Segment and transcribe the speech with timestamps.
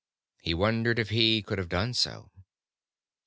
[0.41, 2.31] He wondered if he could have done so.